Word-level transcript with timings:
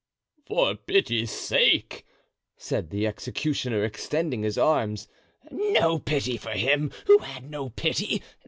"For 0.47 0.73
pity's 0.75 1.29
sake," 1.29 2.07
said 2.57 2.89
the 2.89 3.05
executioner, 3.05 3.85
extending 3.85 4.41
his 4.41 4.57
arms. 4.57 5.07
"No 5.51 5.99
pity 5.99 6.37
for 6.37 6.53
him 6.53 6.91
who 7.05 7.19
had 7.19 7.51
no 7.51 7.69
pity! 7.69 8.23